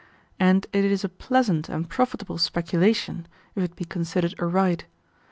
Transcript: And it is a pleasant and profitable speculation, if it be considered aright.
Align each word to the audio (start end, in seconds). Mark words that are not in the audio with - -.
And 0.39 0.65
it 0.73 0.83
is 0.83 1.03
a 1.03 1.09
pleasant 1.09 1.69
and 1.69 1.87
profitable 1.87 2.39
speculation, 2.39 3.27
if 3.53 3.61
it 3.63 3.75
be 3.75 3.85
considered 3.85 4.33
aright. 4.39 4.87